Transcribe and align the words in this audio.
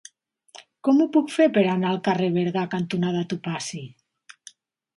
Com 0.87 1.01
ho 1.01 1.05
puc 1.17 1.29
fer 1.33 1.47
per 1.59 1.65
anar 1.73 1.91
al 1.91 2.01
carrer 2.09 2.31
Berga 2.39 2.65
cantonada 2.73 3.23
Topazi? 3.35 3.83